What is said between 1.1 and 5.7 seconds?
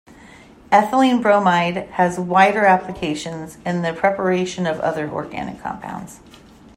bromide has wider applications in the preparation of other organic